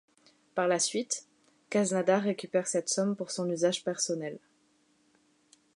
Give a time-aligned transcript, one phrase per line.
[0.55, 1.27] Par la suite,
[1.69, 4.39] Khaznadar récupère cette somme pour son usage personnel.